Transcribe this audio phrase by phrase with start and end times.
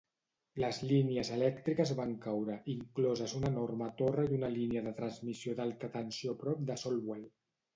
[0.61, 5.91] Les línies elèctriques van caure, incloses una enorme torre i una línia de transmissió d'alta
[5.99, 7.25] tensió a prop de Saltwell.